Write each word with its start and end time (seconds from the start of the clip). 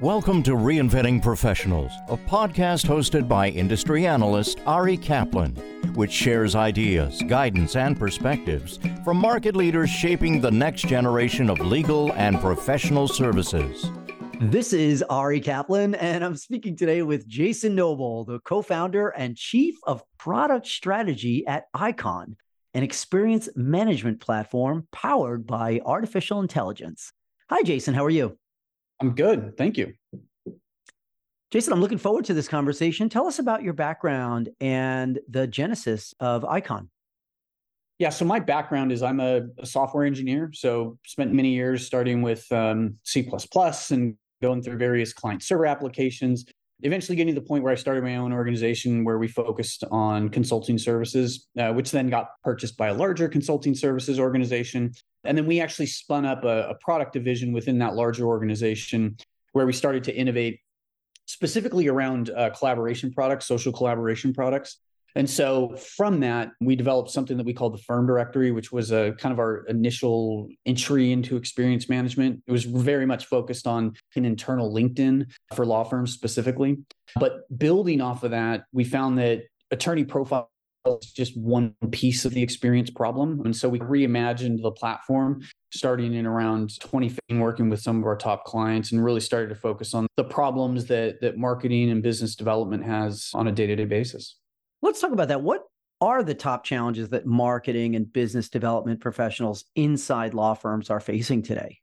Welcome 0.00 0.42
to 0.42 0.56
Reinventing 0.56 1.22
Professionals, 1.22 1.92
a 2.08 2.16
podcast 2.16 2.84
hosted 2.84 3.28
by 3.28 3.50
industry 3.50 4.08
analyst 4.08 4.58
Ari 4.66 4.96
Kaplan, 4.96 5.54
which 5.94 6.10
shares 6.10 6.56
ideas, 6.56 7.22
guidance, 7.28 7.76
and 7.76 7.96
perspectives 7.96 8.80
from 9.04 9.18
market 9.18 9.54
leaders 9.54 9.88
shaping 9.88 10.40
the 10.40 10.50
next 10.50 10.88
generation 10.88 11.48
of 11.48 11.60
legal 11.60 12.12
and 12.14 12.40
professional 12.40 13.06
services. 13.06 13.88
This 14.40 14.72
is 14.72 15.04
Ari 15.04 15.38
Kaplan, 15.38 15.94
and 15.94 16.24
I'm 16.24 16.36
speaking 16.36 16.76
today 16.76 17.02
with 17.02 17.28
Jason 17.28 17.76
Noble, 17.76 18.24
the 18.24 18.40
co 18.40 18.62
founder 18.62 19.10
and 19.10 19.36
chief 19.36 19.76
of 19.84 20.02
product 20.18 20.66
strategy 20.66 21.46
at 21.46 21.72
ikaun, 21.72 22.34
an 22.74 22.82
experience 22.82 23.48
management 23.54 24.20
platform 24.20 24.88
powered 24.90 25.46
by 25.46 25.80
artificial 25.84 26.40
intelligence. 26.40 27.12
Hi, 27.48 27.62
Jason. 27.62 27.94
How 27.94 28.04
are 28.04 28.10
you? 28.10 28.36
I'm 29.00 29.14
good. 29.14 29.56
Thank 29.56 29.76
you. 29.76 29.94
Jason, 31.50 31.72
I'm 31.72 31.80
looking 31.80 31.98
forward 31.98 32.24
to 32.24 32.34
this 32.34 32.48
conversation. 32.48 33.08
Tell 33.08 33.26
us 33.26 33.38
about 33.38 33.62
your 33.62 33.74
background 33.74 34.48
and 34.60 35.20
the 35.28 35.46
genesis 35.46 36.12
of 36.18 36.42
ikaun. 36.42 36.88
Yeah, 38.00 38.08
so 38.08 38.24
my 38.24 38.40
background 38.40 38.90
is 38.90 39.02
I'm 39.02 39.20
a, 39.20 39.42
a 39.58 39.66
software 39.66 40.04
engineer. 40.04 40.50
So 40.52 40.98
spent 41.06 41.32
many 41.32 41.50
years 41.50 41.86
starting 41.86 42.22
with 42.22 42.50
um, 42.50 42.96
C++ 43.04 43.30
and 43.90 44.16
going 44.42 44.62
through 44.62 44.78
various 44.78 45.12
client 45.12 45.42
server 45.42 45.66
applications. 45.66 46.44
Eventually, 46.84 47.16
getting 47.16 47.34
to 47.34 47.40
the 47.40 47.46
point 47.46 47.64
where 47.64 47.72
I 47.72 47.76
started 47.76 48.04
my 48.04 48.16
own 48.16 48.30
organization 48.30 49.04
where 49.04 49.16
we 49.16 49.26
focused 49.26 49.84
on 49.90 50.28
consulting 50.28 50.76
services, 50.76 51.48
uh, 51.58 51.72
which 51.72 51.90
then 51.90 52.10
got 52.10 52.28
purchased 52.42 52.76
by 52.76 52.88
a 52.88 52.94
larger 52.94 53.26
consulting 53.26 53.74
services 53.74 54.20
organization. 54.20 54.92
And 55.24 55.36
then 55.36 55.46
we 55.46 55.60
actually 55.60 55.86
spun 55.86 56.26
up 56.26 56.44
a, 56.44 56.68
a 56.68 56.74
product 56.74 57.14
division 57.14 57.54
within 57.54 57.78
that 57.78 57.94
larger 57.94 58.26
organization 58.26 59.16
where 59.52 59.64
we 59.64 59.72
started 59.72 60.04
to 60.04 60.14
innovate 60.14 60.60
specifically 61.24 61.88
around 61.88 62.28
uh, 62.28 62.50
collaboration 62.50 63.10
products, 63.10 63.46
social 63.46 63.72
collaboration 63.72 64.34
products. 64.34 64.80
And 65.16 65.30
so 65.30 65.76
from 65.76 66.20
that, 66.20 66.50
we 66.60 66.76
developed 66.76 67.10
something 67.10 67.36
that 67.36 67.46
we 67.46 67.54
called 67.54 67.72
the 67.72 67.82
firm 67.82 68.06
directory, 68.06 68.50
which 68.50 68.72
was 68.72 68.90
a 68.90 69.12
kind 69.18 69.32
of 69.32 69.38
our 69.38 69.64
initial 69.66 70.48
entry 70.66 71.12
into 71.12 71.36
experience 71.36 71.88
management. 71.88 72.42
It 72.46 72.52
was 72.52 72.64
very 72.64 73.06
much 73.06 73.26
focused 73.26 73.66
on 73.66 73.94
an 74.16 74.24
internal 74.24 74.72
LinkedIn 74.72 75.30
for 75.54 75.66
law 75.66 75.84
firms 75.84 76.12
specifically. 76.12 76.78
But 77.16 77.40
building 77.56 78.00
off 78.00 78.24
of 78.24 78.30
that, 78.32 78.64
we 78.72 78.84
found 78.84 79.18
that 79.18 79.44
attorney 79.70 80.04
profile 80.04 80.50
is 80.86 81.12
just 81.12 81.36
one 81.36 81.74
piece 81.90 82.24
of 82.24 82.34
the 82.34 82.42
experience 82.42 82.90
problem. 82.90 83.40
And 83.44 83.56
so 83.56 83.68
we 83.68 83.78
reimagined 83.78 84.62
the 84.62 84.70
platform 84.70 85.42
starting 85.72 86.14
in 86.14 86.26
around 86.26 86.78
2015, 86.80 87.40
working 87.40 87.70
with 87.70 87.80
some 87.80 87.98
of 87.98 88.04
our 88.04 88.16
top 88.16 88.44
clients 88.44 88.92
and 88.92 89.02
really 89.02 89.20
started 89.20 89.48
to 89.48 89.54
focus 89.54 89.94
on 89.94 90.06
the 90.16 90.24
problems 90.24 90.86
that, 90.86 91.20
that 91.20 91.38
marketing 91.38 91.90
and 91.90 92.02
business 92.02 92.36
development 92.36 92.84
has 92.84 93.30
on 93.34 93.48
a 93.48 93.52
day 93.52 93.66
to 93.66 93.76
day 93.76 93.84
basis. 93.84 94.36
Let's 94.82 95.00
talk 95.00 95.12
about 95.12 95.28
that. 95.28 95.40
What 95.40 95.62
are 96.00 96.22
the 96.22 96.34
top 96.34 96.64
challenges 96.64 97.08
that 97.08 97.24
marketing 97.24 97.96
and 97.96 98.12
business 98.12 98.50
development 98.50 99.00
professionals 99.00 99.64
inside 99.74 100.34
law 100.34 100.52
firms 100.52 100.90
are 100.90 101.00
facing 101.00 101.42
today? 101.42 101.78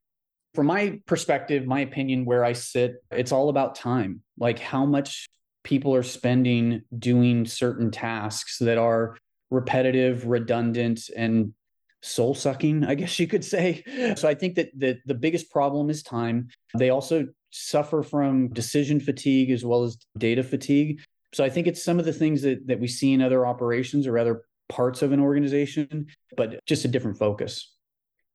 From 0.54 0.66
my 0.68 1.00
perspective, 1.06 1.66
my 1.66 1.82
opinion, 1.82 2.26
where 2.26 2.44
I 2.44 2.54
sit, 2.54 2.96
it's 3.12 3.32
all 3.32 3.50
about 3.50 3.76
time. 3.76 4.22
Like 4.38 4.60
how 4.60 4.86
much 4.86 5.28
people 5.64 5.96
are 5.96 6.04
spending 6.04 6.82
doing 6.98 7.46
certain 7.46 7.92
tasks 7.92 8.58
that 8.60 8.78
are 8.78 9.18
repetitive, 9.50 10.26
redundant, 10.26 11.10
and 11.16 11.54
soul 12.02 12.34
sucking, 12.34 12.84
I 12.84 12.96
guess 12.96 13.20
you 13.20 13.28
could 13.28 13.46
say. 13.46 13.84
So 14.18 14.28
I 14.28 14.34
think 14.34 14.56
that 14.56 14.72
the, 14.76 15.00
the 15.06 15.14
biggest 15.14 15.52
problem 15.52 15.90
is 15.90 16.04
time. 16.04 16.50
They 16.76 16.90
also 16.90 17.28
suffer 17.52 18.02
from 18.02 18.50
decision 18.50 19.00
fatigue 19.00 19.52
as 19.52 19.64
well 19.64 19.84
as 19.84 19.98
data 20.18 20.42
fatigue. 20.42 21.02
So 21.34 21.44
I 21.44 21.50
think 21.50 21.68
it's 21.68 21.84
some 21.84 22.00
of 22.00 22.06
the 22.06 22.14
things 22.14 22.42
that, 22.42 22.68
that 22.68 22.80
we 22.80 22.88
see 22.88 23.14
in 23.14 23.22
other 23.22 23.46
operations 23.46 24.08
or 24.08 24.18
other 24.18 24.44
parts 24.68 25.02
of 25.02 25.12
an 25.12 25.20
organization, 25.20 26.08
but 26.36 26.60
just 26.66 26.86
a 26.86 26.88
different 26.88 27.18
focus. 27.18 27.74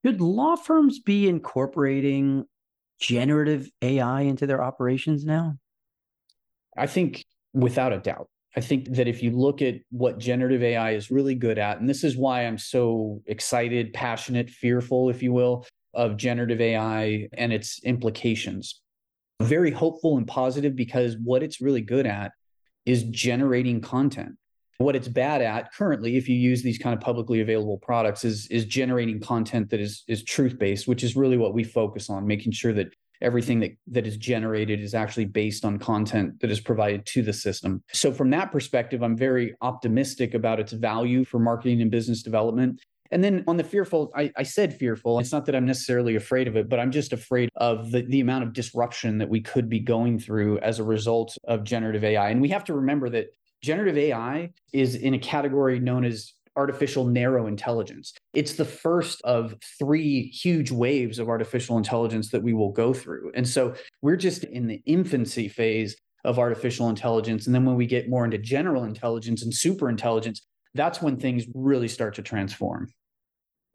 Should 0.07 0.21
law 0.21 0.55
firms 0.55 1.01
be 1.01 1.29
incorporating 1.29 2.45
generative 3.01 3.69
AI 3.83 4.21
into 4.21 4.47
their 4.47 4.63
operations 4.63 5.25
now? 5.25 5.59
I 6.77 6.87
think 6.87 7.25
without 7.53 7.93
a 7.93 7.99
doubt. 7.99 8.29
I 8.57 8.61
think 8.61 8.95
that 8.95 9.09
if 9.09 9.21
you 9.21 9.33
look 9.33 9.63
at 9.63 9.75
what 9.91 10.21
generative 10.21 10.63
AI 10.63 10.93
is 10.93 11.11
really 11.11 11.35
good 11.35 11.59
at, 11.59 11.81
and 11.81 11.89
this 11.89 12.05
is 12.05 12.17
why 12.17 12.47
I'm 12.47 12.57
so 12.57 13.21
excited, 13.27 13.95
passionate, 13.95 14.49
fearful, 14.49 15.11
if 15.11 15.25
you 15.25 15.33
will, 15.33 15.67
of 15.93 16.17
generative 16.17 16.61
AI 16.61 17.27
and 17.33 17.53
its 17.53 17.83
implications. 17.83 18.81
Very 19.43 19.73
hopeful 19.73 20.19
and 20.19 20.27
positive 20.29 20.77
because 20.77 21.17
what 21.17 21.43
it's 21.43 21.61
really 21.61 21.83
good 21.83 22.07
at 22.07 22.31
is 22.85 23.03
generating 23.03 23.81
content. 23.81 24.37
What 24.79 24.97
it's 24.97 25.09
bad 25.09 25.41
at 25.41 25.73
currently, 25.73 26.17
if 26.17 26.29
you 26.29 26.37
use 26.37 26.63
these 26.63 26.79
kind 26.79 26.95
of 26.95 27.01
publicly 27.01 27.41
available 27.41 27.79
products, 27.79 28.25
is, 28.25 28.47
is 28.49 28.65
generating 28.67 29.21
content 29.21 29.71
that 29.71 29.81
is, 29.81 30.05
is 30.07 30.23
truth 30.23 30.59
based, 30.59 30.87
which 30.87 31.03
is 31.03 31.17
really 31.17 31.39
what 31.39 31.55
we 31.55 31.65
focus 31.65 32.11
on, 32.11 32.27
making 32.27 32.53
sure 32.53 32.73
that 32.75 32.95
everything 33.23 33.61
that, 33.61 33.73
that 33.87 34.07
is 34.07 34.17
generated 34.17 34.81
is 34.81 34.95
actually 34.95 35.25
based 35.25 35.65
on 35.65 35.79
content 35.79 36.39
that 36.41 36.51
is 36.51 36.61
provided 36.61 37.07
to 37.07 37.23
the 37.23 37.33
system. 37.33 37.83
So, 37.93 38.13
from 38.13 38.31
that 38.31 38.53
perspective, 38.53 39.03
I'm 39.03 39.17
very 39.17 39.55
optimistic 39.63 40.35
about 40.35 40.61
its 40.61 40.73
value 40.73 41.25
for 41.25 41.39
marketing 41.39 41.81
and 41.81 41.91
business 41.91 42.23
development. 42.23 42.81
And 43.11 43.23
then 43.23 43.45
on 43.47 43.57
the 43.57 43.65
fearful, 43.65 44.11
I, 44.17 44.33
I, 44.37 44.43
said 44.43 44.75
fearful. 44.75 45.21
It's 45.21 45.31
not 45.31 45.47
that 45.47 45.55
I'm 45.55 45.65
necessarily 45.65 46.17
afraid 46.17 46.49
of 46.49 46.57
it, 46.57 46.69
but 46.69 46.81
I'm 46.81 46.91
just 46.91 47.13
afraid 47.13 47.49
of 47.55 47.93
the, 47.93 48.03
the 48.03 48.19
amount 48.19 48.43
of 48.43 48.53
disruption 48.53 49.19
that 49.19 49.29
we 49.29 49.41
could 49.41 49.69
be 49.69 49.79
going 49.79 50.19
through 50.19 50.59
as 50.59 50.81
a 50.81 50.85
result 50.85 51.37
of 51.45 51.63
generative 51.63 52.03
AI. 52.03 52.31
And 52.31 52.41
we 52.41 52.49
have 52.49 52.65
to 52.65 52.75
remember 52.75 53.09
that 53.11 53.29
generative 53.67 53.99
AI 53.99 54.51
is 54.73 54.95
in 54.95 55.15
a 55.15 55.19
category 55.19 55.81
known 55.81 56.05
as 56.05 56.33
artificial 56.55 57.05
narrow 57.05 57.49
intelligence. 57.49 58.15
It's 58.33 58.55
the 58.55 58.65
first 58.65 59.21
of 59.23 59.55
three 59.79 60.29
huge 60.29 60.71
waves 60.71 61.19
of 61.19 61.29
artificial 61.29 61.77
intelligence 61.77 62.31
that 62.31 62.43
we 62.43 62.55
will 62.55 62.71
go 62.71 62.95
through. 62.95 63.33
And 63.35 63.47
so 63.47 63.75
we're 64.03 64.17
just 64.17 64.45
in 64.45 64.67
the 64.67 64.81
infancy 64.87 65.49
phase 65.49 65.97
of 66.25 66.39
artificial 66.39 66.89
intelligence. 66.89 67.47
And 67.47 67.55
then 67.55 67.67
when 67.67 67.77
we 67.77 67.87
get 67.87 68.09
more 68.09 68.25
into 68.25 68.39
general 68.39 68.85
intelligence 68.85 69.43
and 69.43 69.53
super 69.53 69.91
intelligence, 69.91 70.41
that's 70.75 71.03
when 71.03 71.17
things 71.17 71.45
really 71.55 71.89
start 71.89 72.15
to 72.15 72.23
transform. 72.23 72.89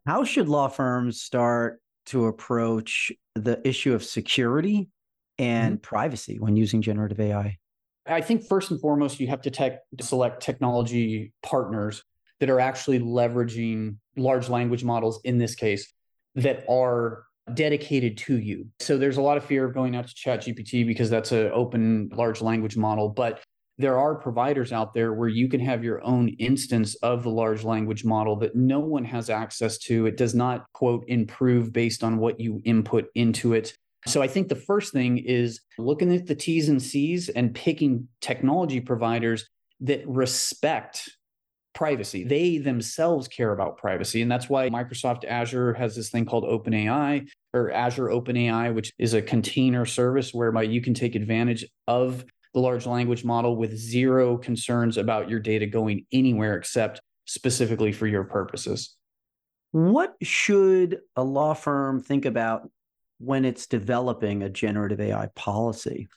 How 0.08 0.24
should 0.24 0.50
law 0.50 0.68
firms 0.68 1.22
start 1.22 1.82
to 2.08 2.26
approach 2.26 3.12
the 3.36 3.62
issue 3.68 3.94
of 3.94 4.04
security 4.04 4.90
and 5.38 5.76
mm-hmm. 5.76 5.82
privacy 5.82 6.40
when 6.40 6.56
using 6.56 6.82
generative 6.82 7.20
AI? 7.20 7.58
I 8.06 8.22
think 8.22 8.48
first 8.48 8.72
and 8.72 8.80
foremost, 8.82 9.20
you 9.20 9.28
have 9.28 9.42
to 9.44 9.52
tech, 9.52 9.80
select 10.00 10.42
technology 10.42 11.34
partners 11.44 12.04
that 12.40 12.50
are 12.50 12.60
actually 12.60 13.00
leveraging 13.00 13.98
large 14.18 14.50
language 14.50 14.84
models 14.84 15.22
in 15.24 15.38
this 15.38 15.56
case 15.56 15.94
that 16.36 16.66
are 16.70 17.24
dedicated 17.54 18.18
to 18.18 18.38
you. 18.40 18.68
So 18.80 18.98
there's 18.98 19.18
a 19.18 19.22
lot 19.22 19.38
of 19.38 19.46
fear 19.46 19.66
of 19.66 19.74
going 19.74 19.96
out 19.96 20.08
to 20.08 20.14
ChatGPT 20.14 20.86
because 20.86 21.10
that's 21.10 21.32
an 21.32 21.52
open 21.54 22.10
large 22.14 22.42
language 22.42 22.78
model, 22.78 23.10
but 23.10 23.42
there 23.78 23.98
are 23.98 24.16
providers 24.16 24.72
out 24.72 24.94
there 24.94 25.14
where 25.14 25.28
you 25.28 25.48
can 25.48 25.60
have 25.60 25.84
your 25.84 26.04
own 26.06 26.30
instance 26.40 26.96
of 26.96 27.24
the 27.24 27.30
large 27.30 27.64
language 27.64 28.06
model 28.06 28.36
that 28.38 28.56
no 28.56 28.80
one 28.80 29.04
has 29.06 29.30
access 29.30 29.78
to. 29.80 30.06
It 30.06 30.18
does 30.18 30.36
not 30.36 30.66
quote 30.74 31.04
improve 31.08 31.74
based 31.74 32.04
on 32.04 32.18
what 32.18 32.40
you 32.40 32.62
input 32.64 33.08
into 33.16 33.54
it. 33.54 33.76
So 34.08 34.22
I 34.22 34.28
think 34.28 34.48
the 34.48 34.56
first 34.56 34.94
thing 34.94 35.20
is 35.20 35.62
looking 35.78 36.14
at 36.14 36.26
the 36.26 36.36
T's 36.36 36.70
and 36.70 36.82
C's 36.82 37.30
and 37.30 37.54
picking 37.54 38.08
technology 38.20 38.80
providers 38.80 39.48
that 39.82 40.08
respect 40.08 41.10
privacy. 41.74 42.24
They 42.24 42.58
themselves 42.58 43.28
care 43.28 43.52
about 43.52 43.78
privacy. 43.78 44.22
And 44.22 44.32
that's 44.32 44.50
why 44.50 44.70
Microsoft 44.70 45.24
Azure 45.26 45.74
has 45.74 45.96
this 45.96 46.10
thing 46.10 46.26
called 46.26 46.44
OpenAI 46.44 47.28
or 47.54 47.72
Azure 47.72 48.08
OpenAI, 48.08 48.74
which 48.74 48.92
is 48.98 49.14
a 49.14 49.22
container 49.22 49.86
service 49.86 50.34
whereby 50.34 50.64
you 50.64 50.82
can 50.82 50.94
take 50.94 51.16
advantage 51.16 51.66
of 51.88 52.26
the 52.54 52.60
large 52.60 52.86
language 52.86 53.24
model 53.24 53.56
with 53.56 53.78
zero 53.78 54.38
concerns 54.38 54.98
about 54.98 55.30
your 55.30 55.40
data 55.40 55.66
going 55.66 56.06
anywhere 56.12 56.56
except 56.56 57.02
specifically 57.26 57.92
for 57.92 58.08
your 58.08 58.26
purposes. 58.26 58.96
What 59.72 60.16
should 60.22 61.00
a 61.16 61.24
law 61.24 61.54
firm 61.54 62.02
think 62.02 62.26
about 62.26 62.70
when 63.24 63.46
it's 63.46 63.68
developing 63.68 64.44
a 64.44 64.50
generative 64.50 65.00
AI 65.00 65.28
policy? 65.36 66.08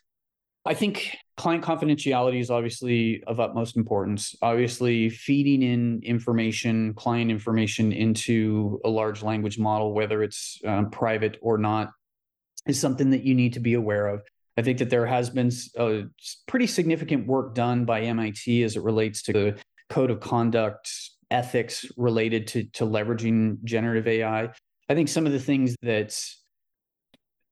I 0.67 0.73
think 0.73 1.15
client 1.37 1.63
confidentiality 1.63 2.41
is 2.41 2.51
obviously 2.51 3.23
of 3.27 3.39
utmost 3.39 3.77
importance. 3.77 4.35
Obviously, 4.41 5.11
feeding 5.11 5.63
in 5.63 6.01
information, 6.03 6.95
client 6.95 7.31
information 7.31 7.93
into 7.93 8.81
a 8.85 8.89
large 8.89 9.23
language 9.23 9.59
model, 9.59 9.93
whether 9.93 10.23
it's 10.23 10.59
um, 10.65 10.91
private 10.91 11.39
or 11.43 11.59
not, 11.59 11.91
is 12.67 12.81
something 12.81 13.11
that 13.11 13.25
you 13.25 13.35
need 13.35 13.53
to 13.53 13.61
be 13.61 13.75
aware 13.75 14.07
of. 14.07 14.23
I 14.57 14.63
think 14.63 14.79
that 14.79 14.89
there 14.89 15.05
has 15.05 15.29
been 15.29 15.51
a 15.77 15.85
uh, 15.85 16.03
pretty 16.47 16.67
significant 16.67 17.27
work 17.27 17.55
done 17.55 17.85
by 17.85 18.03
MIT 18.03 18.63
as 18.63 18.77
it 18.77 18.83
relates 18.83 19.23
to 19.25 19.33
the 19.33 19.59
code 19.91 20.11
of 20.11 20.21
conduct 20.21 20.91
ethics 21.31 21.85
related 21.97 22.47
to, 22.47 22.65
to 22.65 22.87
leveraging 22.87 23.63
generative 23.65 24.07
AI. 24.07 24.49
I 24.89 24.95
think 24.95 25.09
some 25.09 25.27
of 25.27 25.33
the 25.33 25.41
things 25.41 25.75
that 25.83 26.19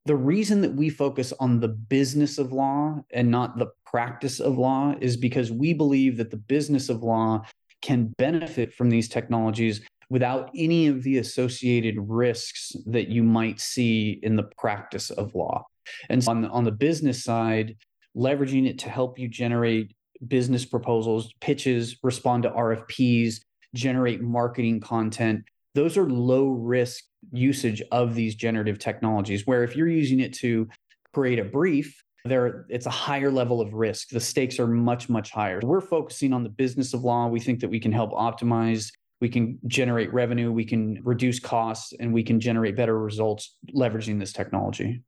the 0.05 0.17
reason 0.17 0.61
that 0.63 0.75
we 0.75 0.91
focus 0.91 1.33
on 1.39 1.61
the 1.61 1.69
business 1.69 2.39
of 2.39 2.53
law 2.53 3.01
and 3.13 3.31
not 3.31 3.59
the 3.59 3.69
practice 3.87 4.41
of 4.41 4.59
law 4.59 4.95
is 5.01 5.17
because 5.17 5.53
we 5.53 5.73
believe 5.73 6.17
that 6.17 6.31
the 6.31 6.37
business 6.37 6.89
of 6.89 7.03
law 7.03 7.43
can 7.83 8.13
benefit 8.19 8.73
from 8.73 8.91
these 8.91 9.09
technologies 9.09 9.81
without 10.09 10.51
any 10.57 10.89
of 10.89 11.03
the 11.03 11.19
associated 11.19 11.97
risks 11.99 12.75
that 12.87 13.09
you 13.09 13.23
might 13.23 13.61
see 13.61 14.21
in 14.23 14.37
the 14.37 14.49
practice 14.59 15.11
of 15.11 15.35
law. 15.35 15.65
And 16.11 16.27
on 16.29 16.43
the, 16.43 16.49
on 16.49 16.65
the 16.65 16.73
business 16.73 17.23
side, 17.25 17.77
leveraging 18.17 18.69
it 18.69 18.79
to 18.81 18.91
help 18.91 19.19
you 19.19 19.29
generate 19.29 19.95
business 20.27 20.65
proposals, 20.65 21.33
pitches, 21.41 21.97
respond 22.03 22.43
to 22.43 22.51
RFPs, 22.51 23.37
generate 23.75 24.21
marketing 24.21 24.81
content, 24.81 25.45
those 25.75 25.97
are 25.97 26.09
low 26.09 26.49
risk 26.49 27.05
usage 27.31 27.83
of 27.93 28.15
these 28.15 28.35
generative 28.35 28.79
technologies. 28.79 29.47
Where 29.47 29.65
if 29.65 29.77
you're 29.77 29.89
using 29.89 30.21
it 30.21 30.33
to 30.35 30.69
create 31.13 31.39
a 31.39 31.45
brief, 31.45 32.03
there 32.25 32.67
it's 32.69 32.87
a 32.87 32.91
higher 32.91 33.31
level 33.31 33.61
of 33.61 33.73
risk. 33.73 34.11
The 34.11 34.21
stakes 34.21 34.59
are 34.61 34.67
much, 34.67 35.09
much 35.09 35.31
higher. 35.31 35.61
We're 35.63 35.81
focusing 35.81 36.33
on 36.33 36.43
the 36.43 36.49
business 36.49 36.95
of 36.95 37.03
law. 37.03 37.27
We 37.27 37.41
think 37.41 37.61
that 37.61 37.69
we 37.69 37.81
can 37.81 37.93
help 37.93 38.13
optimize, 38.13 38.91
we 39.21 39.29
can 39.29 39.59
generate 39.67 40.13
revenue, 40.13 40.53
we 40.53 40.65
can 40.65 41.01
reduce 41.05 41.39
costs, 41.41 41.93
and 41.99 42.13
we 42.13 42.23
can 42.23 42.39
generate 42.41 42.77
better 42.77 42.99
results 42.99 43.57
leveraging 43.75 44.19
this 44.19 44.33
technology. 44.33 45.03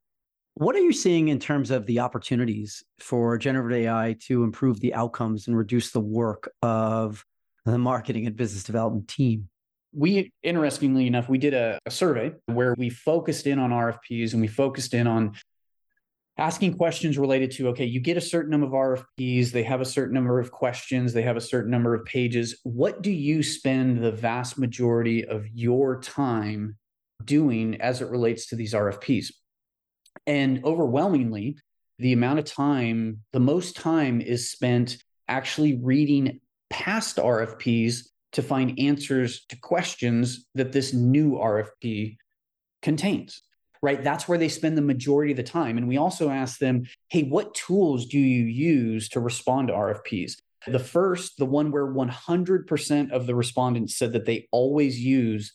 What 0.55 0.77
are 0.77 0.81
you 0.81 0.93
seeing 0.93 1.29
in 1.29 1.41
terms 1.41 1.73
of 1.73 1.85
the 1.87 1.99
opportunities 1.99 2.85
for 3.01 3.37
generative 3.39 3.87
AI 3.87 4.17
to 4.27 4.45
improve 4.45 4.79
the 4.79 4.95
outcomes 4.95 5.49
and 5.49 5.57
reduce 5.57 5.91
the 5.91 6.01
work 6.01 6.53
of 6.63 7.25
the 7.65 7.77
marketing 7.77 8.27
and 8.27 8.37
business 8.37 8.63
development 8.63 9.09
team? 9.09 9.49
We 9.95 10.33
interestingly 10.43 11.07
enough 11.07 11.29
we 11.29 11.39
did 11.39 11.55
a, 11.55 11.79
a, 11.87 11.91
survey 11.91 12.33
where 12.47 12.75
we 12.77 12.91
focused 12.91 13.47
in 13.47 13.59
on 13.59 13.71
rfps 13.71 14.33
and 14.33 14.41
we 14.41 14.49
focused 14.49 14.93
in 14.93 15.07
on 15.07 15.35
asking 16.37 16.77
questions 16.77 17.17
related 17.17 17.51
to 17.51 17.69
okay 17.69 17.85
you 17.85 18.01
get 18.01 18.17
a 18.17 18.21
certain 18.21 18.51
number 18.51 18.67
of 18.67 18.73
rfps 18.73 19.53
they 19.53 19.63
have 19.63 19.81
a 19.81 19.85
certain 19.85 20.15
number 20.15 20.41
of 20.41 20.51
questions 20.51 21.13
they 21.13 21.23
have 21.23 21.37
a 21.37 21.41
certain 21.41 21.71
number 21.71 21.95
of 21.95 22.05
pages. 22.05 22.59
What 22.65 23.03
do 23.03 23.11
you 23.11 23.43
spend 23.43 24.03
the 24.03 24.13
vast 24.13 24.59
majority 24.59 25.25
of 25.25 25.47
your 25.49 26.01
time 26.01 26.77
doing 27.25 27.81
as 27.81 28.03
it 28.03 28.11
relates 28.11 28.47
to 28.47 28.57
these 28.57 28.75
rfps 28.75 29.27
and 30.27 30.65
overwhelmingly 30.65 31.57
the 32.01 32.13
amount 32.13 32.41
of 32.41 32.45
time 32.45 33.21
the 33.33 33.41
most 33.41 33.77
time 33.77 34.21
is 34.21 34.51
spent 34.51 34.97
actually 35.29 35.77
reading 35.77 36.41
past 36.69 37.19
rfps 37.19 38.09
to 38.35 38.43
find 38.43 38.79
answers 38.79 39.45
to 39.49 39.57
questions 39.57 40.47
that 40.55 40.73
this 40.73 40.93
new 40.93 41.33
RFP 41.33 42.17
contains, 42.83 43.43
right? 43.81 44.03
That's 44.03 44.29
where 44.29 44.39
they 44.39 44.49
spend 44.49 44.77
the 44.77 44.83
majority 44.83 45.33
of 45.33 45.37
the 45.37 45.43
time. 45.43 45.79
And 45.79 45.89
we 45.89 45.97
also 45.97 46.29
ask 46.29 46.59
them, 46.59 46.85
hey, 47.09 47.23
what 47.23 47.55
tools 47.55 48.07
do 48.07 48.19
you 48.19 48.45
use 48.45 49.09
to 49.11 49.21
respond 49.21 49.69
to 49.69 49.75
RFPs? 49.75 50.35
The 50.67 50.79
first, 50.79 51.37
the 51.39 51.47
one 51.47 51.71
where 51.71 51.87
100% 51.87 53.11
of 53.13 53.27
the 53.27 53.35
respondents 53.35 53.97
said 53.97 54.13
that 54.13 54.25
they 54.25 54.49
always 54.51 54.99
use 54.99 55.53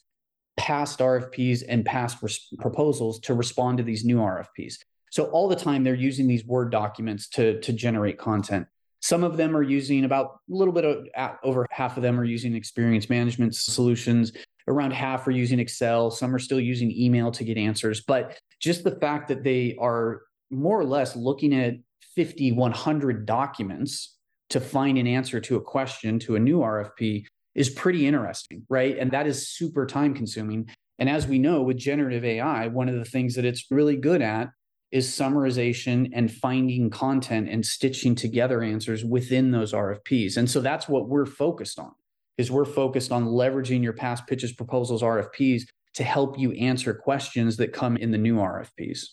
past 0.56 1.00
RFPs 1.00 1.64
and 1.68 1.86
past 1.86 2.22
res- 2.22 2.48
proposals 2.60 3.20
to 3.22 3.34
respond 3.34 3.80
to 3.80 3.84
these 3.84 4.06
new 4.06 4.18
RFPs. 4.18 4.75
So 5.12 5.25
all 5.25 5.48
the 5.48 5.56
time 5.56 5.84
they're 5.84 5.96
using 5.96 6.28
these 6.28 6.46
Word 6.46 6.72
documents 6.72 7.28
to, 7.30 7.60
to 7.62 7.74
generate 7.74 8.18
content. 8.18 8.68
Some 9.01 9.24
of 9.24 9.38
them 9.38 9.56
are 9.56 9.63
using 9.63 10.04
about 10.06 10.40
a 10.51 10.56
little 10.56 10.74
bit 10.74 10.86
of 10.86 11.07
over 11.44 11.66
half 11.72 11.98
of 11.98 12.04
them 12.04 12.19
are 12.19 12.25
using 12.25 12.56
experience 12.56 13.10
management 13.10 13.56
solutions. 13.56 14.34
Around 14.68 14.92
half 14.92 15.25
are 15.28 15.31
using 15.31 15.60
Excel. 15.60 16.12
Some 16.12 16.36
are 16.36 16.40
still 16.40 16.60
using 16.60 16.92
email 16.92 17.31
to 17.31 17.44
get 17.44 17.57
answers. 17.57 18.01
But 18.01 18.38
just 18.60 18.84
the 18.84 19.00
fact 19.00 19.30
that 19.30 19.44
they 19.44 19.75
are 19.80 20.22
more 20.51 20.80
or 20.80 20.86
less 20.86 21.16
looking 21.16 21.56
at 21.56 21.75
50, 22.16 22.51
100 22.51 23.25
documents 23.25 24.18
to 24.50 24.60
find 24.60 24.98
an 24.98 25.07
answer 25.07 25.40
to 25.40 25.56
a 25.56 25.62
question 25.62 26.19
to 26.19 26.36
a 26.36 26.40
new 26.40 26.60
RFP 26.60 27.25
is 27.56 27.69
pretty 27.69 28.06
interesting, 28.06 28.63
right? 28.69 28.98
And 28.98 29.12
that 29.12 29.28
is 29.28 29.50
super 29.50 29.86
time 29.86 30.13
consuming. 30.13 30.69
And 30.98 31.10
as 31.10 31.25
we 31.25 31.40
know 31.40 31.62
with 31.62 31.78
generative 31.78 32.25
AI, 32.25 32.68
one 32.68 32.90
of 32.90 32.96
the 32.96 33.06
things 33.06 33.36
that 33.36 33.46
it's 33.46 33.66
really 33.72 33.96
good 33.96 34.22
at 34.22 34.50
is 34.91 35.07
summarization 35.07 36.09
and 36.13 36.31
finding 36.31 36.89
content 36.89 37.47
and 37.50 37.65
stitching 37.65 38.15
together 38.15 38.62
answers 38.62 39.06
within 39.06 39.51
those 39.51 39.74
RFPs. 39.74 40.38
And 40.38 40.50
so 40.50 40.62
that's 40.62 40.88
what 40.88 41.07
we're 41.07 41.25
focused 41.25 41.80
on. 41.80 41.91
Is 42.38 42.50
we're 42.50 42.65
focused 42.65 43.12
on 43.12 43.25
leveraging 43.25 43.83
your 43.83 43.94
past 43.94 44.25
pitches, 44.25 44.53
proposals, 44.53 45.01
RFPs 45.01 45.63
to 45.95 46.03
help 46.03 46.39
you 46.39 46.51
answer 46.53 46.94
questions 46.94 47.57
that 47.57 47.74
come 47.74 47.97
in 47.97 48.12
the 48.12 48.18
new 48.18 48.38
RFPs. 48.38 49.07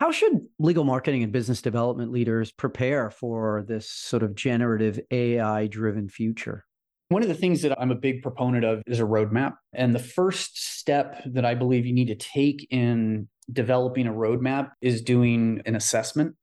How 0.00 0.10
should 0.10 0.40
legal 0.58 0.84
marketing 0.84 1.22
and 1.22 1.32
business 1.32 1.62
development 1.62 2.12
leaders 2.12 2.52
prepare 2.52 3.10
for 3.10 3.64
this 3.66 3.88
sort 3.90 4.22
of 4.22 4.34
generative 4.34 5.00
AI 5.10 5.66
driven 5.66 6.08
future? 6.08 6.64
One 7.08 7.22
of 7.22 7.28
the 7.28 7.34
things 7.34 7.62
that 7.62 7.80
I'm 7.80 7.90
a 7.90 7.96
big 7.96 8.22
proponent 8.22 8.64
of 8.64 8.82
is 8.86 8.98
a 8.98 9.04
roadmap. 9.04 9.54
And 9.72 9.94
the 9.94 10.00
first 10.00 10.78
step 10.78 11.22
that 11.26 11.44
I 11.44 11.54
believe 11.54 11.86
you 11.86 11.92
need 11.92 12.08
to 12.08 12.16
take 12.16 12.66
in 12.70 13.28
developing 13.52 14.06
a 14.06 14.12
roadmap 14.12 14.70
is 14.80 15.02
doing 15.02 15.62
an 15.66 15.76
assessment. 15.76 16.36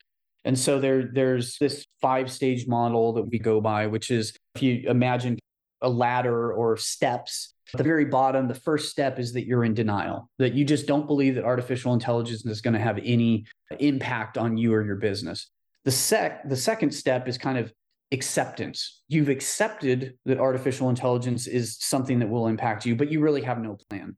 And 0.43 0.57
so 0.57 0.79
there, 0.79 1.09
there's 1.11 1.57
this 1.59 1.85
five 2.01 2.31
stage 2.31 2.67
model 2.67 3.13
that 3.13 3.23
we 3.23 3.39
go 3.39 3.61
by, 3.61 3.87
which 3.87 4.09
is 4.09 4.33
if 4.55 4.63
you 4.63 4.89
imagine 4.89 5.37
a 5.81 5.89
ladder 5.89 6.51
or 6.53 6.77
steps, 6.77 7.53
at 7.73 7.77
the 7.77 7.83
very 7.83 8.05
bottom, 8.05 8.47
the 8.47 8.55
first 8.55 8.89
step 8.89 9.17
is 9.17 9.33
that 9.33 9.45
you're 9.45 9.63
in 9.63 9.73
denial, 9.73 10.29
that 10.39 10.53
you 10.53 10.65
just 10.65 10.87
don't 10.87 11.07
believe 11.07 11.35
that 11.35 11.45
artificial 11.45 11.93
intelligence 11.93 12.45
is 12.45 12.61
going 12.61 12.73
to 12.73 12.79
have 12.79 12.99
any 13.03 13.45
impact 13.79 14.37
on 14.37 14.57
you 14.57 14.73
or 14.73 14.83
your 14.83 14.97
business. 14.97 15.49
The 15.85 15.91
sec 15.91 16.47
the 16.47 16.55
second 16.55 16.91
step 16.91 17.27
is 17.27 17.37
kind 17.37 17.57
of 17.57 17.73
acceptance. 18.11 19.01
You've 19.07 19.29
accepted 19.29 20.17
that 20.25 20.37
artificial 20.37 20.89
intelligence 20.89 21.47
is 21.47 21.77
something 21.79 22.19
that 22.19 22.29
will 22.29 22.47
impact 22.47 22.85
you, 22.85 22.95
but 22.95 23.11
you 23.11 23.21
really 23.21 23.41
have 23.41 23.59
no 23.59 23.77
plan. 23.89 24.17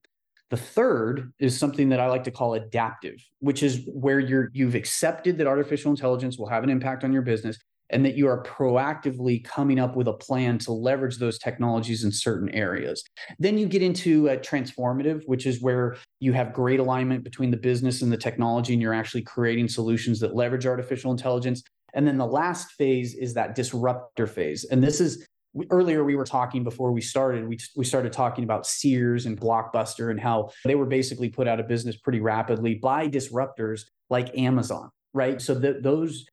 The 0.53 0.57
third 0.57 1.33
is 1.39 1.57
something 1.57 1.89
that 1.89 1.99
I 1.99 2.05
like 2.05 2.25
to 2.25 2.31
call 2.31 2.53
adaptive, 2.53 3.15
which 3.39 3.63
is 3.63 3.89
where 3.91 4.19
you're 4.19 4.51
you've 4.53 4.75
accepted 4.75 5.39
that 5.39 5.47
artificial 5.47 5.89
intelligence 5.89 6.37
will 6.37 6.47
have 6.47 6.63
an 6.63 6.69
impact 6.69 7.03
on 7.03 7.11
your 7.11 7.23
business 7.23 7.57
and 7.89 8.05
that 8.05 8.13
you 8.13 8.27
are 8.27 8.43
proactively 8.43 9.43
coming 9.43 9.79
up 9.79 9.95
with 9.95 10.07
a 10.07 10.13
plan 10.13 10.59
to 10.59 10.71
leverage 10.71 11.17
those 11.17 11.39
technologies 11.39 12.03
in 12.03 12.11
certain 12.11 12.49
areas. 12.49 13.03
Then 13.39 13.57
you 13.57 13.65
get 13.65 13.81
into 13.81 14.25
transformative, 14.25 15.23
which 15.25 15.47
is 15.47 15.59
where 15.59 15.95
you 16.19 16.33
have 16.33 16.53
great 16.53 16.79
alignment 16.79 17.23
between 17.23 17.49
the 17.49 17.57
business 17.57 18.03
and 18.03 18.11
the 18.11 18.17
technology, 18.17 18.73
and 18.73 18.81
you're 18.81 18.93
actually 18.93 19.23
creating 19.23 19.69
solutions 19.69 20.19
that 20.19 20.35
leverage 20.35 20.67
artificial 20.67 21.09
intelligence. 21.09 21.63
And 21.95 22.07
then 22.07 22.19
the 22.19 22.27
last 22.27 22.73
phase 22.73 23.15
is 23.15 23.33
that 23.33 23.55
disruptor 23.55 24.27
phase. 24.27 24.65
And 24.65 24.83
this 24.83 25.01
is 25.01 25.27
earlier 25.69 26.03
we 26.03 26.15
were 26.15 26.25
talking 26.25 26.63
before 26.63 26.91
we 26.91 27.01
started 27.01 27.47
we, 27.47 27.59
we 27.75 27.85
started 27.85 28.11
talking 28.11 28.43
about 28.43 28.65
sears 28.65 29.25
and 29.25 29.39
blockbuster 29.39 30.09
and 30.09 30.19
how 30.19 30.49
they 30.65 30.75
were 30.75 30.85
basically 30.85 31.29
put 31.29 31.47
out 31.47 31.59
of 31.59 31.67
business 31.67 31.95
pretty 31.97 32.19
rapidly 32.19 32.75
by 32.75 33.07
disruptors 33.07 33.81
like 34.09 34.35
amazon 34.37 34.89
right? 35.13 35.41
So 35.41 35.53
that 35.55 35.83
those 35.83 36.25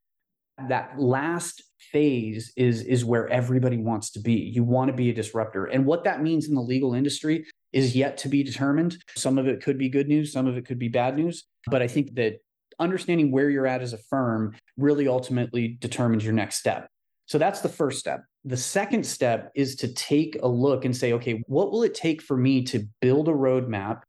that 0.68 0.98
last 0.98 1.62
phase 1.92 2.52
is 2.56 2.82
is 2.82 3.04
where 3.04 3.28
everybody 3.28 3.76
wants 3.76 4.10
to 4.12 4.20
be. 4.20 4.34
You 4.34 4.64
want 4.64 4.90
to 4.90 4.96
be 4.96 5.10
a 5.10 5.14
disruptor. 5.14 5.66
And 5.66 5.86
what 5.86 6.04
that 6.04 6.22
means 6.22 6.48
in 6.48 6.54
the 6.54 6.60
legal 6.60 6.94
industry 6.94 7.46
is 7.72 7.94
yet 7.96 8.18
to 8.18 8.28
be 8.28 8.42
determined. 8.42 8.96
Some 9.16 9.38
of 9.38 9.46
it 9.46 9.62
could 9.62 9.78
be 9.78 9.88
good 9.88 10.08
news 10.08 10.32
some 10.32 10.46
of 10.46 10.56
it 10.56 10.66
could 10.66 10.78
be 10.78 10.88
bad 10.88 11.16
news. 11.16 11.44
But 11.66 11.82
i 11.82 11.86
think 11.86 12.14
that 12.14 12.38
understanding 12.78 13.30
where 13.30 13.50
you're 13.50 13.66
at 13.66 13.82
as 13.82 13.92
a 13.92 13.98
firm 13.98 14.56
really 14.78 15.06
ultimately 15.06 15.76
determines 15.80 16.24
your 16.24 16.32
next 16.32 16.56
step. 16.56 16.88
So 17.26 17.38
that's 17.38 17.60
the 17.60 17.68
first 17.68 18.00
step 18.00 18.22
the 18.44 18.56
second 18.56 19.04
step 19.04 19.50
is 19.54 19.76
to 19.76 19.88
take 19.92 20.38
a 20.42 20.48
look 20.48 20.84
and 20.84 20.96
say, 20.96 21.12
okay, 21.14 21.42
what 21.46 21.70
will 21.70 21.82
it 21.82 21.94
take 21.94 22.22
for 22.22 22.36
me 22.36 22.62
to 22.64 22.86
build 23.00 23.28
a 23.28 23.32
roadmap 23.32 24.02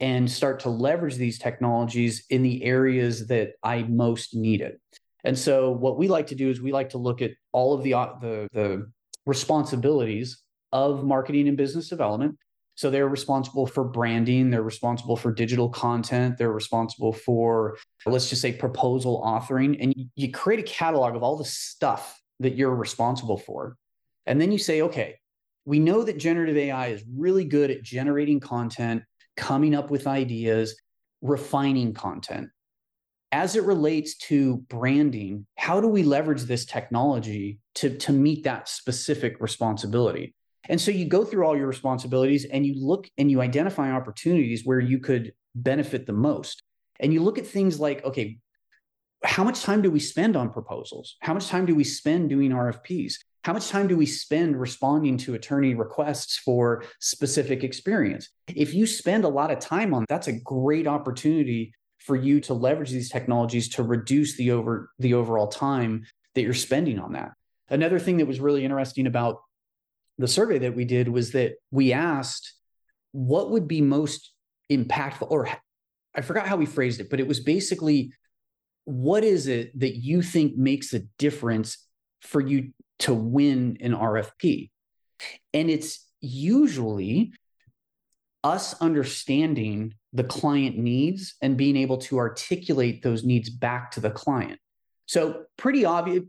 and 0.00 0.30
start 0.30 0.60
to 0.60 0.70
leverage 0.70 1.16
these 1.16 1.38
technologies 1.38 2.24
in 2.30 2.42
the 2.42 2.62
areas 2.64 3.26
that 3.28 3.52
I 3.62 3.82
most 3.84 4.34
need 4.34 4.60
it? 4.60 4.80
And 5.24 5.38
so, 5.38 5.70
what 5.70 5.98
we 5.98 6.08
like 6.08 6.28
to 6.28 6.34
do 6.34 6.50
is 6.50 6.60
we 6.60 6.72
like 6.72 6.90
to 6.90 6.98
look 6.98 7.20
at 7.22 7.32
all 7.52 7.74
of 7.74 7.82
the 7.82 7.94
uh, 7.94 8.14
the, 8.20 8.48
the 8.52 8.90
responsibilities 9.26 10.42
of 10.72 11.04
marketing 11.04 11.48
and 11.48 11.56
business 11.56 11.88
development. 11.88 12.36
So 12.74 12.88
they're 12.88 13.08
responsible 13.08 13.66
for 13.66 13.84
branding, 13.84 14.50
they're 14.50 14.62
responsible 14.62 15.16
for 15.16 15.32
digital 15.32 15.68
content, 15.68 16.38
they're 16.38 16.52
responsible 16.52 17.12
for, 17.12 17.76
let's 18.06 18.30
just 18.30 18.40
say, 18.40 18.52
proposal 18.52 19.22
authoring. 19.22 19.76
And 19.82 19.94
you 20.14 20.30
create 20.30 20.60
a 20.60 20.62
catalog 20.62 21.14
of 21.14 21.22
all 21.22 21.36
the 21.36 21.44
stuff 21.44 22.19
that 22.40 22.56
you're 22.56 22.74
responsible 22.74 23.38
for. 23.38 23.76
And 24.26 24.40
then 24.40 24.50
you 24.52 24.58
say, 24.58 24.82
okay, 24.82 25.16
we 25.64 25.78
know 25.78 26.02
that 26.02 26.18
generative 26.18 26.56
AI 26.56 26.88
is 26.88 27.04
really 27.16 27.44
good 27.44 27.70
at 27.70 27.82
generating 27.82 28.40
content, 28.40 29.02
coming 29.36 29.74
up 29.74 29.90
with 29.90 30.06
ideas, 30.06 30.80
refining 31.22 31.94
content. 31.94 32.48
As 33.32 33.54
it 33.54 33.62
relates 33.62 34.16
to 34.18 34.56
branding, 34.68 35.46
how 35.56 35.80
do 35.80 35.86
we 35.86 36.02
leverage 36.02 36.42
this 36.42 36.64
technology 36.64 37.60
to, 37.76 37.96
to 37.98 38.12
meet 38.12 38.44
that 38.44 38.68
specific 38.68 39.40
responsibility? 39.40 40.34
And 40.68 40.80
so 40.80 40.90
you 40.90 41.04
go 41.04 41.24
through 41.24 41.46
all 41.46 41.56
your 41.56 41.68
responsibilities 41.68 42.44
and 42.44 42.66
you 42.66 42.74
look 42.76 43.08
and 43.18 43.30
you 43.30 43.40
identify 43.40 43.92
opportunities 43.92 44.64
where 44.64 44.80
you 44.80 44.98
could 44.98 45.32
benefit 45.54 46.06
the 46.06 46.12
most. 46.12 46.62
And 46.98 47.12
you 47.12 47.22
look 47.22 47.38
at 47.38 47.46
things 47.46 47.80
like, 47.80 48.04
okay, 48.04 48.38
how 49.24 49.44
much 49.44 49.62
time 49.62 49.82
do 49.82 49.90
we 49.90 50.00
spend 50.00 50.36
on 50.36 50.50
proposals? 50.50 51.16
How 51.20 51.34
much 51.34 51.48
time 51.48 51.66
do 51.66 51.74
we 51.74 51.84
spend 51.84 52.30
doing 52.30 52.50
RFPs? 52.50 53.14
How 53.44 53.52
much 53.52 53.68
time 53.68 53.86
do 53.86 53.96
we 53.96 54.06
spend 54.06 54.60
responding 54.60 55.16
to 55.18 55.34
attorney 55.34 55.74
requests 55.74 56.38
for 56.38 56.84
specific 57.00 57.64
experience? 57.64 58.28
If 58.48 58.74
you 58.74 58.86
spend 58.86 59.24
a 59.24 59.28
lot 59.28 59.50
of 59.50 59.58
time 59.58 59.94
on 59.94 60.04
that's 60.08 60.28
a 60.28 60.40
great 60.40 60.86
opportunity 60.86 61.74
for 61.98 62.16
you 62.16 62.40
to 62.40 62.54
leverage 62.54 62.90
these 62.90 63.10
technologies 63.10 63.68
to 63.70 63.82
reduce 63.82 64.36
the 64.36 64.50
over 64.50 64.90
the 64.98 65.14
overall 65.14 65.48
time 65.48 66.04
that 66.34 66.42
you're 66.42 66.54
spending 66.54 66.98
on 66.98 67.12
that. 67.12 67.32
Another 67.68 67.98
thing 67.98 68.18
that 68.18 68.26
was 68.26 68.40
really 68.40 68.64
interesting 68.64 69.06
about 69.06 69.40
the 70.18 70.28
survey 70.28 70.58
that 70.58 70.74
we 70.74 70.84
did 70.84 71.08
was 71.08 71.32
that 71.32 71.54
we 71.70 71.92
asked 71.92 72.54
what 73.12 73.50
would 73.50 73.68
be 73.68 73.80
most 73.80 74.32
impactful 74.70 75.30
or 75.30 75.48
I 76.14 76.22
forgot 76.22 76.46
how 76.46 76.56
we 76.56 76.66
phrased 76.66 77.00
it, 77.00 77.08
but 77.08 77.20
it 77.20 77.28
was 77.28 77.40
basically 77.40 78.12
what 78.90 79.24
is 79.24 79.46
it 79.46 79.78
that 79.78 79.96
you 79.96 80.22
think 80.22 80.56
makes 80.56 80.92
a 80.92 81.00
difference 81.18 81.86
for 82.22 82.40
you 82.40 82.72
to 83.00 83.14
win 83.14 83.78
an 83.80 83.92
RFP? 83.92 84.70
And 85.54 85.70
it's 85.70 86.06
usually 86.20 87.32
us 88.42 88.80
understanding 88.80 89.94
the 90.12 90.24
client 90.24 90.76
needs 90.76 91.34
and 91.40 91.56
being 91.56 91.76
able 91.76 91.98
to 91.98 92.18
articulate 92.18 93.02
those 93.02 93.24
needs 93.24 93.50
back 93.50 93.92
to 93.92 94.00
the 94.00 94.10
client. 94.10 94.58
So, 95.06 95.44
pretty 95.56 95.84
obvious. 95.84 96.22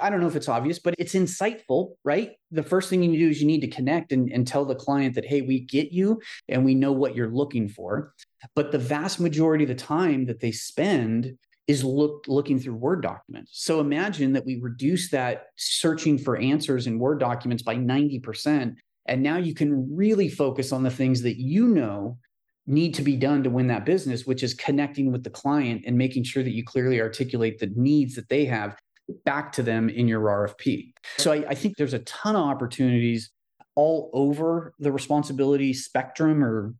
I 0.00 0.10
don't 0.10 0.20
know 0.20 0.28
if 0.28 0.36
it's 0.36 0.48
obvious, 0.48 0.78
but 0.78 0.94
it's 0.96 1.14
insightful, 1.14 1.94
right? 2.04 2.32
The 2.52 2.62
first 2.62 2.88
thing 2.88 3.02
you 3.02 3.18
do 3.18 3.30
is 3.30 3.40
you 3.40 3.48
need 3.48 3.62
to 3.62 3.68
connect 3.68 4.12
and, 4.12 4.30
and 4.30 4.46
tell 4.46 4.64
the 4.64 4.76
client 4.76 5.16
that, 5.16 5.24
hey, 5.24 5.40
we 5.40 5.58
get 5.58 5.90
you 5.90 6.20
and 6.48 6.64
we 6.64 6.76
know 6.76 6.92
what 6.92 7.16
you're 7.16 7.32
looking 7.32 7.68
for. 7.68 8.14
But 8.54 8.70
the 8.70 8.78
vast 8.78 9.18
majority 9.18 9.64
of 9.64 9.68
the 9.68 9.74
time 9.74 10.26
that 10.26 10.38
they 10.38 10.52
spend 10.52 11.36
is 11.68 11.84
look, 11.84 12.24
looking 12.26 12.58
through 12.58 12.74
Word 12.74 13.02
documents. 13.02 13.50
So 13.54 13.78
imagine 13.78 14.32
that 14.32 14.44
we 14.44 14.58
reduce 14.60 15.10
that 15.10 15.48
searching 15.56 16.18
for 16.18 16.38
answers 16.38 16.86
in 16.86 16.98
Word 16.98 17.20
documents 17.20 17.62
by 17.62 17.76
90%. 17.76 18.74
And 19.06 19.22
now 19.22 19.36
you 19.36 19.54
can 19.54 19.94
really 19.94 20.28
focus 20.28 20.72
on 20.72 20.82
the 20.82 20.90
things 20.90 21.22
that 21.22 21.38
you 21.38 21.68
know 21.68 22.18
need 22.66 22.94
to 22.94 23.02
be 23.02 23.16
done 23.16 23.42
to 23.42 23.50
win 23.50 23.66
that 23.68 23.84
business, 23.84 24.26
which 24.26 24.42
is 24.42 24.54
connecting 24.54 25.12
with 25.12 25.24
the 25.24 25.30
client 25.30 25.82
and 25.86 25.96
making 25.96 26.24
sure 26.24 26.42
that 26.42 26.52
you 26.52 26.64
clearly 26.64 27.00
articulate 27.00 27.58
the 27.58 27.70
needs 27.76 28.14
that 28.14 28.28
they 28.28 28.44
have 28.46 28.76
back 29.24 29.52
to 29.52 29.62
them 29.62 29.88
in 29.88 30.08
your 30.08 30.20
RFP. 30.20 30.92
So 31.18 31.32
I, 31.32 31.44
I 31.48 31.54
think 31.54 31.76
there's 31.76 31.94
a 31.94 32.00
ton 32.00 32.36
of 32.36 32.42
opportunities 32.42 33.30
all 33.74 34.10
over 34.12 34.74
the 34.78 34.92
responsibility 34.92 35.72
spectrum 35.72 36.42
or 36.44 36.74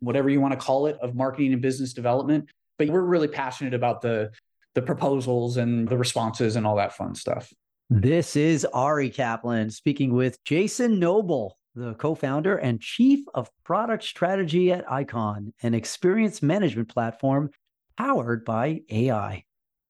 whatever 0.00 0.28
you 0.28 0.40
want 0.40 0.52
to 0.52 0.58
call 0.58 0.86
it 0.86 0.96
of 1.00 1.14
marketing 1.14 1.52
and 1.52 1.62
business 1.62 1.92
development. 1.92 2.48
But 2.78 2.88
we're 2.88 3.02
really 3.02 3.28
passionate 3.28 3.74
about 3.74 4.00
the 4.00 4.30
the 4.74 4.82
proposals 4.82 5.56
and 5.56 5.88
the 5.88 5.98
responses 5.98 6.56
and 6.56 6.66
all 6.66 6.76
that 6.76 6.92
fun 6.92 7.14
stuff. 7.14 7.52
This 7.90 8.36
is 8.36 8.64
Ari 8.66 9.10
Kaplan 9.10 9.70
speaking 9.70 10.12
with 10.12 10.42
Jason 10.44 10.98
Noble 10.98 11.58
the 11.78 11.94
co 11.94 12.14
founder 12.14 12.56
and 12.56 12.80
chief 12.80 13.20
of 13.34 13.50
product 13.64 14.04
strategy 14.04 14.70
at 14.72 14.86
ikaun, 14.86 15.52
an 15.62 15.74
experience 15.74 16.42
management 16.42 16.88
platform 16.88 17.50
powered 17.96 18.44
by 18.44 18.82
AI. 18.90 19.44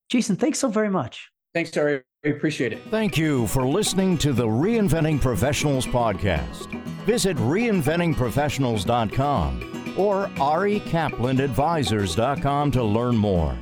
Jason, 0.09 0.37
thanks 0.37 0.61
so 0.61 0.69
very 0.69 0.91
much. 0.91 1.31
Thanks, 1.55 1.75
Ari. 1.77 2.03
I 2.25 2.29
appreciate 2.29 2.73
it. 2.73 2.81
Thank 2.91 3.17
you 3.17 3.49
for 3.49 3.67
listening 3.67 4.17
to 4.19 4.33
the 4.33 4.47
Reinventing 4.47 5.21
Professionals 5.21 5.87
podcast. 5.87 6.73
Visit 7.05 7.37
reinventingprofessionals.com 7.37 9.78
or 9.99 10.29
arikaplanadvisors.com 10.37 12.71
to 12.71 12.83
learn 12.83 13.17
more. 13.17 13.59